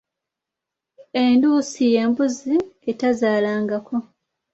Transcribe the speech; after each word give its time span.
Enduusi 1.23 1.81
y’embuzzi 1.93 2.55
atazaalangako. 2.91 3.95